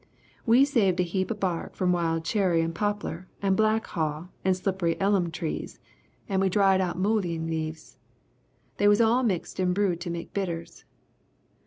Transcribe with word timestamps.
"We 0.47 0.65
saved 0.65 0.99
a 0.99 1.03
heap 1.03 1.29
of 1.29 1.39
bark 1.39 1.75
from 1.75 1.91
wild 1.91 2.25
cherry 2.25 2.61
and 2.61 2.73
poplar 2.73 3.27
and 3.39 3.55
black 3.55 3.85
haw 3.85 4.29
and 4.43 4.57
slippery 4.57 4.99
ellum 4.99 5.29
trees 5.29 5.79
and 6.27 6.41
we 6.41 6.49
dried 6.49 6.81
out 6.81 6.97
mullein 6.97 7.45
leaves. 7.45 7.97
They 8.77 8.87
was 8.87 8.99
all 8.99 9.21
mixed 9.21 9.59
and 9.59 9.75
brewed 9.75 10.01
to 10.01 10.09
make 10.09 10.33
bitters. 10.33 10.85